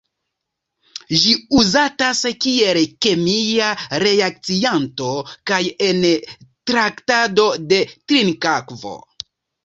Ĝi 1.23 1.33
uzatas 1.57 2.21
kiel 2.45 2.79
kemia 3.05 3.67
reakcianto 4.03 5.09
kaj 5.51 5.59
en 5.89 6.01
traktado 6.71 7.45
de 7.75 7.79
trinkakvo. 8.13 8.95